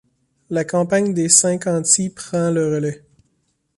La 0.49 0.65
campagne 0.65 1.13
des 1.13 1.29
cinq 1.29 1.67
anti 1.67 2.09
prend 2.09 2.49
le 2.49 2.73
relais. 2.73 3.03